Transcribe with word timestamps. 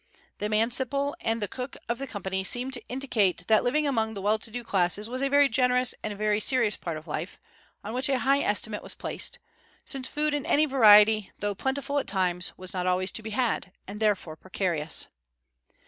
The 0.39 0.49
manciple 0.49 1.13
and 1.21 1.43
the 1.43 1.47
cook 1.47 1.77
of 1.87 1.99
the 1.99 2.07
company 2.07 2.43
seem 2.43 2.71
to 2.71 2.83
indicate 2.87 3.45
that 3.47 3.63
living 3.63 3.85
among 3.85 4.15
the 4.15 4.21
well 4.23 4.39
to 4.39 4.49
do 4.49 4.63
classes 4.63 5.07
was 5.07 5.21
a 5.21 5.29
very 5.29 5.47
generous 5.47 5.93
and 6.01 6.11
a 6.11 6.15
very 6.15 6.39
serious 6.39 6.75
part 6.75 6.97
of 6.97 7.05
life, 7.05 7.39
on 7.83 7.93
which 7.93 8.09
a 8.09 8.17
high 8.17 8.39
estimate 8.39 8.81
was 8.81 8.95
placed, 8.95 9.37
since 9.85 10.07
food 10.07 10.33
in 10.33 10.43
any 10.43 10.65
variety, 10.65 11.29
though 11.37 11.53
plentiful 11.53 11.99
at 11.99 12.07
times, 12.07 12.51
was 12.57 12.73
not 12.73 12.87
always 12.87 13.11
to 13.11 13.21
be 13.21 13.29
had, 13.29 13.73
and 13.87 13.99
therefore 13.99 14.35
precarious. 14.35 15.05